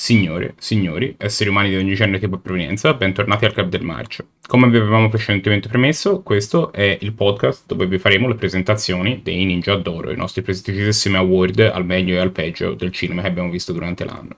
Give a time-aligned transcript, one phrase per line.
[0.00, 4.26] Signore, signori, esseri umani di ogni genere tipo e provenienza, bentornati al Club del Marcio.
[4.46, 9.44] Come vi avevamo precedentemente premesso, questo è il podcast dove vi faremo le presentazioni dei
[9.44, 13.50] Ninja d'Oro, i nostri prestigiosissimi award al meglio e al peggio del cinema che abbiamo
[13.50, 14.36] visto durante l'anno.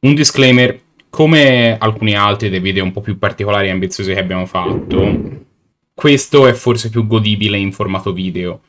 [0.00, 4.46] Un disclaimer, come alcuni altri dei video un po' più particolari e ambiziosi che abbiamo
[4.46, 5.42] fatto,
[5.92, 8.62] questo è forse più godibile in formato video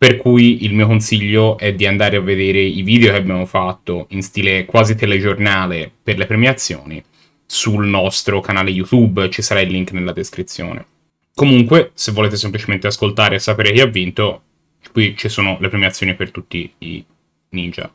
[0.00, 4.06] per cui il mio consiglio è di andare a vedere i video che abbiamo fatto
[4.12, 7.04] in stile quasi telegiornale per le premiazioni
[7.44, 10.86] sul nostro canale YouTube, ci sarà il link nella descrizione.
[11.34, 14.42] Comunque, se volete semplicemente ascoltare e sapere chi ha vinto,
[14.90, 17.04] qui ci sono le premiazioni per tutti i
[17.50, 17.92] ninja.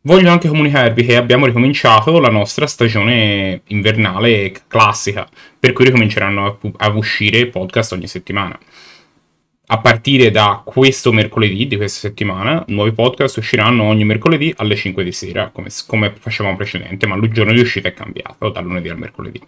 [0.00, 5.28] Voglio anche comunicarvi che abbiamo ricominciato la nostra stagione invernale classica,
[5.60, 8.58] per cui ricominceranno a, a uscire podcast ogni settimana
[9.70, 15.04] a partire da questo mercoledì di questa settimana, nuovi podcast usciranno ogni mercoledì alle 5
[15.04, 18.88] di sera, come, come facevamo precedente, ma il giorno di uscita è cambiato dal lunedì
[18.88, 19.40] al mercoledì.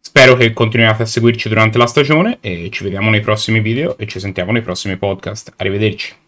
[0.00, 4.06] Spero che continuiate a seguirci durante la stagione e ci vediamo nei prossimi video e
[4.06, 5.52] ci sentiamo nei prossimi podcast.
[5.56, 6.23] Arrivederci.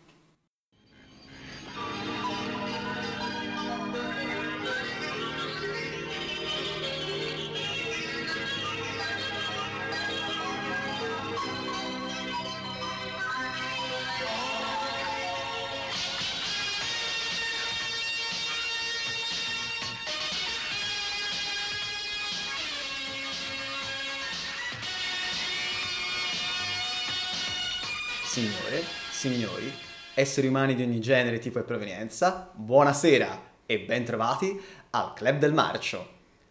[28.36, 29.72] Signore, signori,
[30.12, 36.06] esseri umani di ogni genere, tipo e provenienza, buonasera e bentrovati al Club del Marcio.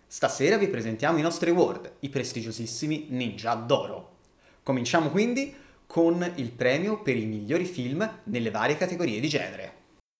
[0.07, 4.15] Stasera vi presentiamo i nostri award, i prestigiosissimi Ninja d'Oro.
[4.63, 5.53] Cominciamo quindi
[5.85, 9.73] con il premio per i migliori film nelle varie categorie di genere.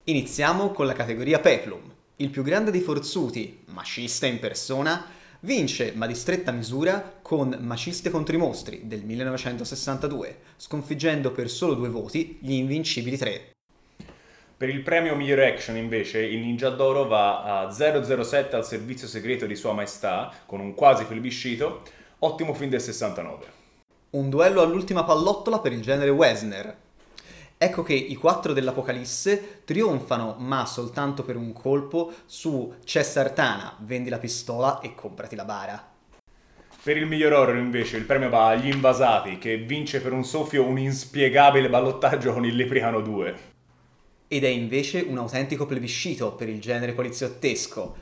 [0.04, 1.82] Iniziamo con la categoria Peplum,
[2.18, 5.04] il più grande dei forzuti, macista in persona,
[5.46, 11.76] Vince, ma di stretta misura, con Maciste contro i mostri del 1962, sconfiggendo per solo
[11.76, 13.52] due voti gli Invincibili 3.
[14.58, 19.46] Per il premio miglior action invece il Ninja d'Oro va a 007 al servizio segreto
[19.46, 21.84] di Sua Maestà con un quasi plebiscito,
[22.20, 23.46] ottimo film del 69.
[24.12, 26.76] Un duello all'ultima pallottola per il genere Wesner,
[27.66, 34.20] Ecco che i quattro dell'Apocalisse trionfano, ma soltanto per un colpo, su Cessartana, vendi la
[34.20, 35.84] pistola e comprati la bara.
[36.84, 40.64] Per il miglior horror invece il premio va agli Invasati, che vince per un soffio
[40.64, 43.36] un inspiegabile ballottaggio con il Lepricano 2.
[44.28, 47.96] Ed è invece un autentico plebiscito per il genere poliziottesco.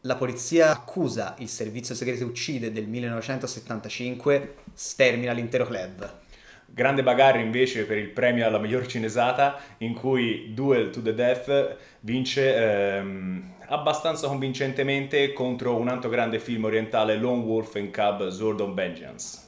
[0.00, 6.26] La polizia accusa, il servizio segreto uccide del 1975, stermina l'intero club.
[6.70, 11.76] Grande bagarre invece per il premio alla miglior cinesata in cui Duel to the Death
[12.00, 18.60] vince ehm, abbastanza convincentemente contro un altro grande film orientale Lone Wolf and Cub Sword
[18.60, 19.46] of Vengeance.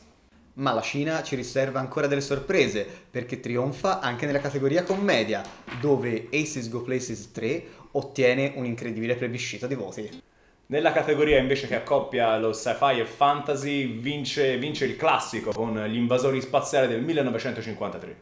[0.54, 5.42] Ma la Cina ci riserva ancora delle sorprese perché trionfa anche nella categoria commedia
[5.78, 10.22] dove Aces Go Places 3 ottiene un incredibile plebiscito di voti.
[10.70, 15.96] Nella categoria invece che accoppia lo sci-fi e fantasy vince, vince il classico con gli
[15.96, 18.16] invasori spaziali del 1953.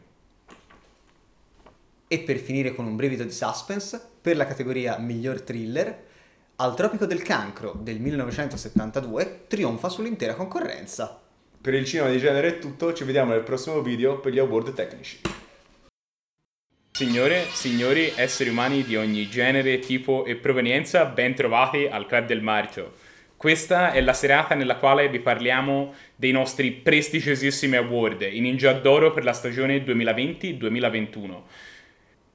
[2.07, 6.07] E per finire con un brivido di suspense, per la categoria miglior thriller,
[6.55, 11.21] Al tropico del cancro del 1972 trionfa sull'intera concorrenza.
[11.61, 14.73] Per il cinema di genere è tutto, ci vediamo nel prossimo video per gli award
[14.73, 15.21] tecnici.
[16.99, 22.41] Signore, signori, esseri umani di ogni genere, tipo e provenienza, ben trovati al Club del
[22.41, 22.95] Marcio.
[23.37, 29.13] Questa è la serata nella quale vi parliamo dei nostri prestigiosissimi award, i Ninja d'Oro
[29.13, 31.41] per la stagione 2020-2021.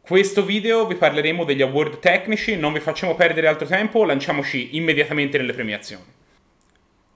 [0.01, 5.37] Questo video vi parleremo degli award tecnici, non vi facciamo perdere altro tempo, lanciamoci immediatamente
[5.37, 6.05] nelle premiazioni.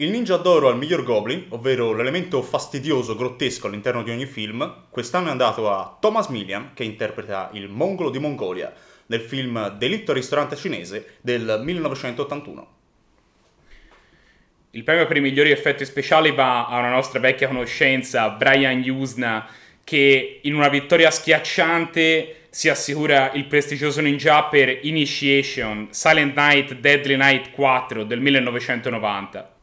[0.01, 5.27] Il ninja d'oro al miglior Goblin, ovvero l'elemento fastidioso grottesco all'interno di ogni film, quest'anno
[5.27, 8.73] è andato a Thomas Millian, che interpreta il mongolo di Mongolia,
[9.07, 12.69] nel film Delitto al ristorante cinese del 1981.
[14.71, 19.49] Il premio per i migliori effetti speciali va a una nostra vecchia conoscenza, Brian Usna,
[19.83, 27.17] che in una vittoria schiacciante si assicura il prestigioso ninja per Initiation, Silent Night, Deadly
[27.17, 29.57] Night 4 del 1990.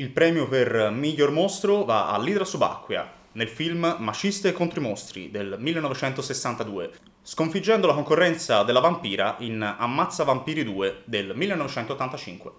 [0.00, 5.28] Il premio per miglior mostro va a Lidra Subacquea, nel film Maciste contro i mostri
[5.32, 6.90] del 1962,
[7.20, 12.52] sconfiggendo la concorrenza della vampira in Ammazza Vampiri 2 del 1985.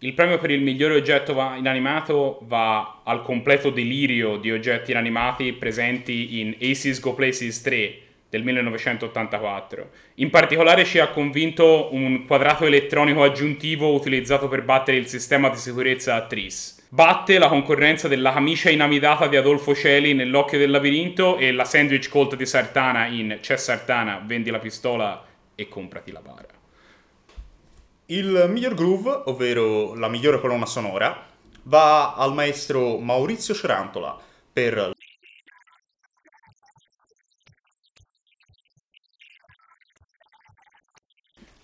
[0.00, 6.40] Il premio per il migliore oggetto inanimato va al completo delirio di oggetti inanimati presenti
[6.40, 7.98] in Aces Go Places 3
[8.28, 9.90] del 1984.
[10.16, 15.56] In particolare ci ha convinto un quadrato elettronico aggiuntivo utilizzato per battere il sistema di
[15.56, 16.80] sicurezza a Tris.
[16.94, 22.10] Batte la concorrenza della camicia inamidata di Adolfo Celi nell'occhio del labirinto e la sandwich
[22.10, 25.24] colt di Sartana in C'è Sartana, vendi la pistola
[25.54, 26.48] e comprati la bara.
[28.08, 31.28] Il miglior groove, ovvero la migliore colonna sonora,
[31.62, 34.20] va al maestro Maurizio Cerantola
[34.52, 34.92] per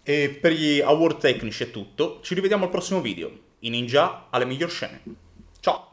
[0.02, 3.47] E per gli award tecnici è tutto, ci rivediamo al prossimo video.
[3.60, 5.00] I ninja alle miglior scene.
[5.58, 5.90] Ciao!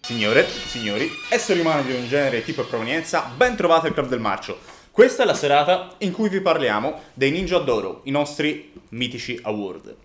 [0.00, 4.20] Signore, signori, esseri umani di ogni genere, tipo e provenienza, ben trovati al Club del
[4.20, 4.60] Marcio.
[4.92, 9.96] Questa è la serata in cui vi parliamo dei Ninja d'Oro, i nostri mitici award.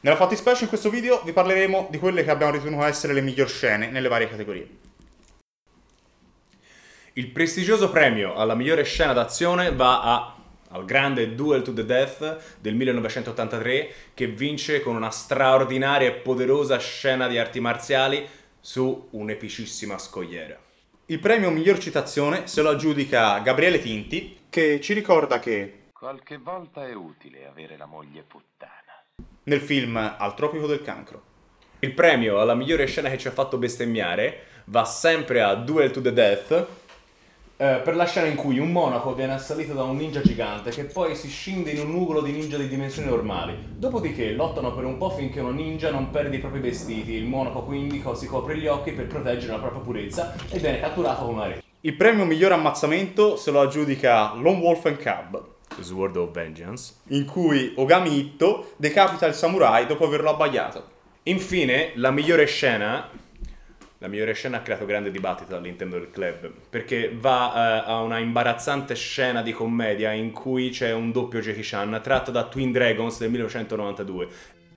[0.00, 3.48] Nella fattispecie in questo video vi parleremo di quelle che abbiamo ritenuto essere le miglior
[3.48, 4.68] scene nelle varie categorie.
[7.14, 10.39] Il prestigioso premio alla migliore scena d'azione va a
[10.72, 16.78] al grande Duel to the Death del 1983 che vince con una straordinaria e poderosa
[16.78, 18.26] scena di arti marziali
[18.60, 20.58] su un'epicissima scogliera.
[21.06, 26.86] Il premio miglior citazione se lo aggiudica Gabriele Tinti che ci ricorda che Qualche volta
[26.86, 29.04] è utile avere la moglie puttana.
[29.44, 31.22] nel film Al tropico del cancro.
[31.80, 36.00] Il premio alla migliore scena che ci ha fatto bestemmiare va sempre a Duel to
[36.00, 36.66] the Death
[37.60, 40.84] eh, per la scena in cui un monaco viene assalito da un ninja gigante che
[40.84, 43.54] poi si scinde in un nugolo di ninja di dimensioni normali.
[43.76, 47.12] Dopodiché lottano per un po' finché uno ninja non perde i propri vestiti.
[47.12, 51.26] Il monaco quindi si copre gli occhi per proteggere la propria purezza e viene catturato
[51.26, 51.62] con una rete.
[51.82, 55.44] Il premio miglior ammazzamento se lo aggiudica Lone Wolf and Cub,
[55.80, 56.94] Sword of Vengeance.
[57.08, 60.82] in cui Ogami Itto decapita il samurai dopo averlo abbagliato.
[61.24, 63.19] Infine, la migliore scena.
[64.02, 68.18] La migliore scena ha creato grande dibattito all'interno del club perché va eh, a una
[68.18, 73.18] imbarazzante scena di commedia in cui c'è un doppio Jackie Chan tratto da Twin Dragons
[73.18, 74.28] del 1992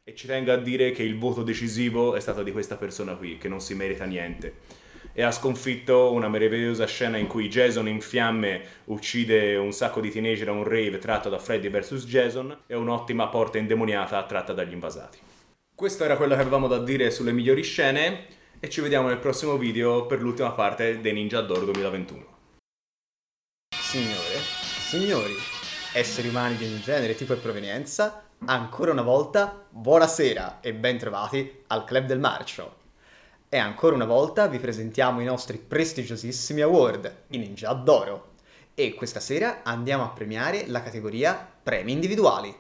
[0.04, 3.38] e ci tengo a dire che il voto decisivo è stato di questa persona qui
[3.38, 4.56] che non si merita niente.
[5.14, 10.12] E ha sconfitto una meravigliosa scena in cui Jason in fiamme uccide un sacco di
[10.12, 14.74] teenager a un rave tratto da Freddy vs Jason e un'ottima porta indemoniata tratta dagli
[14.74, 15.20] invasati.
[15.74, 19.58] Questo era quello che avevamo da dire sulle migliori scene e ci vediamo nel prossimo
[19.58, 22.26] video per l'ultima parte dei Ninja d'Oro 2021.
[23.76, 25.34] Signore, signori,
[25.92, 31.64] esseri umani di ogni genere, tipo e provenienza, ancora una volta buonasera e ben trovati
[31.68, 32.76] al Club del Marcio.
[33.50, 38.36] E ancora una volta vi presentiamo i nostri prestigiosissimi award, i Ninja d'Oro.
[38.76, 42.56] E questa sera andiamo a premiare la categoria Premi Individuali.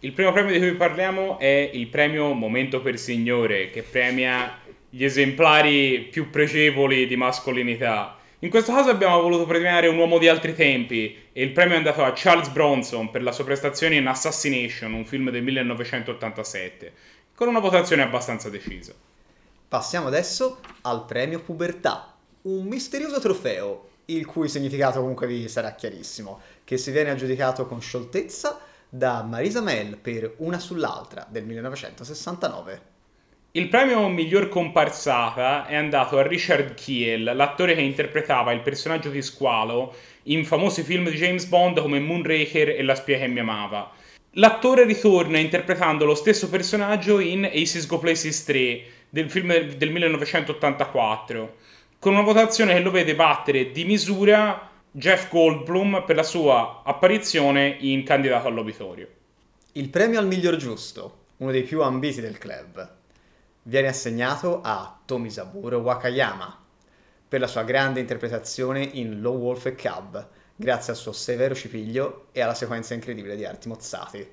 [0.00, 4.64] Il primo premio di cui parliamo è il premio Momento per Signore, che premia
[4.96, 8.16] gli esemplari più pregevoli di mascolinità.
[8.38, 11.76] In questo caso abbiamo voluto premiare un uomo di altri tempi e il premio è
[11.76, 16.92] andato a Charles Bronson per la sua prestazione in Assassination, un film del 1987,
[17.34, 18.94] con una votazione abbastanza decisa.
[19.68, 26.40] Passiamo adesso al premio Pubertà, un misterioso trofeo, il cui significato comunque vi sarà chiarissimo,
[26.64, 28.58] che si viene aggiudicato con scioltezza
[28.88, 32.94] da Marisa Mel per Una sull'altra del 1969.
[33.56, 39.22] Il premio miglior comparsata è andato a Richard Kiel, l'attore che interpretava il personaggio di
[39.22, 39.94] Squalo
[40.24, 43.90] in famosi film di James Bond come Moonraker e La spia che mi amava.
[44.32, 51.56] L'attore ritorna interpretando lo stesso personaggio in Aces Go Places 3 del film del 1984,
[51.98, 57.78] con una votazione che lo vede battere di misura Jeff Goldblum per la sua apparizione
[57.80, 59.08] in Candidato all'Obitorio.
[59.72, 63.04] Il premio al miglior giusto, uno dei più ambiti del club,
[63.68, 66.64] viene assegnato a Tomisaburo Wakayama
[67.28, 72.28] per la sua grande interpretazione in Lone Wolf e Cub, grazie al suo severo cipiglio
[72.32, 74.28] e alla sequenza incredibile di arti mozzati.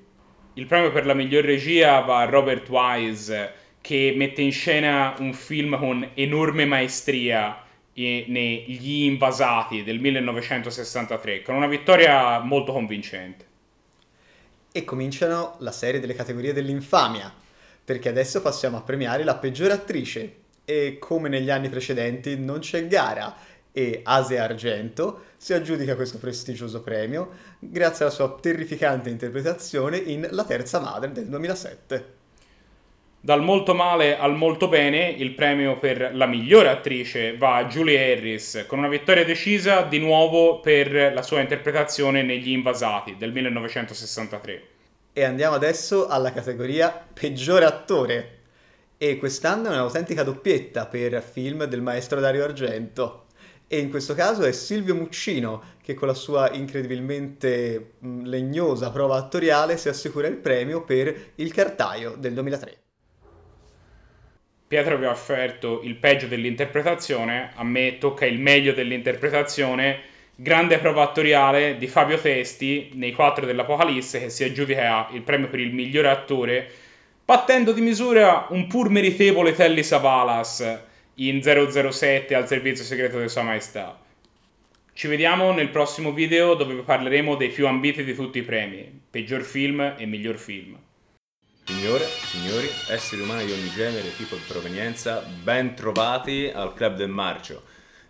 [0.54, 5.32] Il premio per la miglior regia va a Robert Wise, che mette in scena un
[5.32, 7.60] film con enorme maestria
[7.92, 13.46] negli Invasati del 1963, con una vittoria molto convincente.
[14.70, 17.42] E cominciano la serie delle categorie dell'infamia,
[17.84, 20.36] perché adesso passiamo a premiare la peggiore attrice.
[20.64, 23.36] E come negli anni precedenti non c'è gara
[23.76, 30.44] e Asia Argento si aggiudica questo prestigioso premio grazie alla sua terrificante interpretazione in La
[30.44, 32.12] terza madre del 2007.
[33.20, 38.12] Dal molto male al molto bene, il premio per la migliore attrice va a Julie
[38.12, 44.73] Harris, con una vittoria decisa di nuovo per la sua interpretazione negli Invasati del 1963.
[45.16, 48.38] E andiamo adesso alla categoria peggiore attore.
[48.98, 53.26] E quest'anno è un'autentica doppietta per film del maestro Dario Argento.
[53.68, 59.16] E in questo caso è Silvio Muccino che con la sua incredibilmente mh, legnosa prova
[59.16, 62.78] attoriale si assicura il premio per Il Cartaio del 2003.
[64.66, 71.02] Pietro vi ha offerto il peggio dell'interpretazione, a me tocca il meglio dell'interpretazione, grande prova
[71.02, 76.08] attoriale di Fabio Testi nei quattro dell'Apocalisse che si aggiudica il premio per il migliore
[76.08, 76.68] attore,
[77.24, 80.78] battendo di misura un pur meritevole Telly Savalas
[81.14, 83.98] in 007 al servizio segreto di Sua Maestà.
[84.92, 89.42] Ci vediamo nel prossimo video dove parleremo dei più ambiti di tutti i premi, peggior
[89.42, 90.78] film e miglior film.
[91.64, 97.08] Signore, signori, esseri umani di ogni genere, tipo e provenienza, ben trovati al Club del
[97.08, 97.62] Marcio.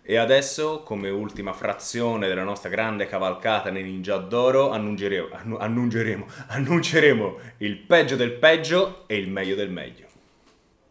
[0.07, 6.25] E adesso, come ultima frazione della nostra grande cavalcata nei Ninja d'Oro, annunceremo, annu- annunceremo,
[6.47, 10.05] annunceremo il peggio del peggio e il meglio del meglio.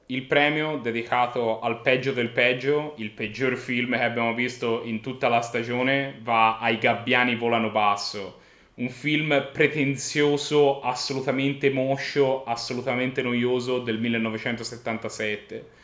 [0.06, 5.28] Il premio dedicato al peggio del peggio, il peggior film che abbiamo visto in tutta
[5.28, 8.42] la stagione, va ai Gabbiani Volano Basso
[8.76, 15.82] un film pretenzioso, assolutamente moscio, assolutamente noioso del 1977.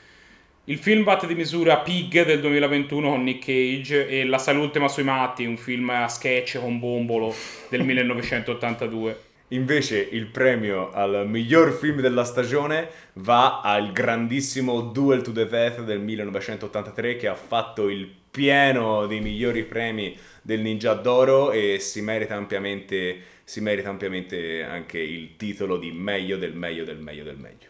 [0.64, 4.88] Il film batte di misura Pig del 2021 con Nick Cage e La salute ma
[4.88, 7.34] sui matti, un film a sketch con Bombolo
[7.70, 9.28] del 1982.
[9.48, 15.80] Invece il premio al miglior film della stagione va al grandissimo Duel to the Death
[15.80, 22.02] del 1983 che ha fatto il pieno dei migliori premi del Ninja d'Oro e si
[22.02, 27.38] merita ampiamente, si merita ampiamente anche il titolo di meglio del meglio del meglio del
[27.38, 27.68] meglio.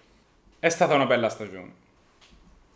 [0.59, 1.80] È stata una bella stagione.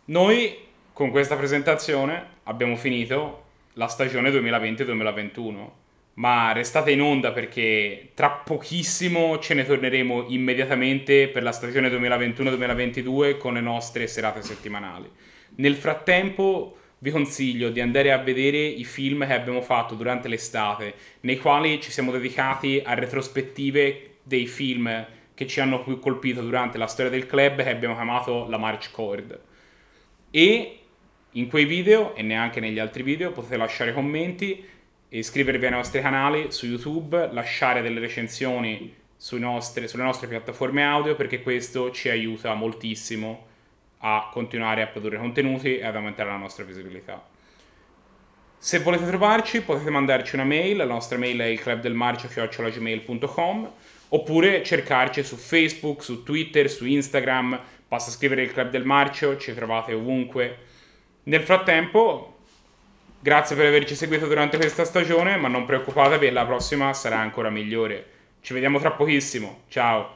[0.07, 0.55] Noi
[0.93, 5.69] con questa presentazione abbiamo finito la stagione 2020-2021,
[6.15, 13.37] ma restate in onda perché tra pochissimo ce ne torneremo immediatamente per la stagione 2021-2022
[13.39, 15.09] con le nostre serate settimanali.
[15.55, 20.93] Nel frattempo vi consiglio di andare a vedere i film che abbiamo fatto durante l'estate,
[21.21, 26.77] nei quali ci siamo dedicati a retrospettive dei film che ci hanno più colpito durante
[26.77, 29.53] la storia del club che abbiamo chiamato la March Chord.
[30.37, 30.79] E
[31.31, 34.67] in quei video e neanche negli altri video potete lasciare commenti
[35.07, 38.93] iscrivervi ai nostri canali su YouTube, lasciare delle recensioni
[39.37, 43.45] nostri, sulle nostre piattaforme audio perché questo ci aiuta moltissimo
[43.99, 47.25] a continuare a produrre contenuti e ad aumentare la nostra visibilità.
[48.57, 53.71] Se volete trovarci potete mandarci una mail, la nostra mail è il clubdelmarcio.gmail.com
[54.09, 57.57] oppure cercarci su Facebook, su Twitter, su Instagram,
[57.95, 60.57] basta scrivere il Club del Marcio, ci trovate ovunque.
[61.23, 62.39] Nel frattempo,
[63.21, 68.05] grazie per averci seguito durante questa stagione, ma non preoccupatevi, la prossima sarà ancora migliore.
[68.41, 70.14] Ci vediamo tra pochissimo, ciao!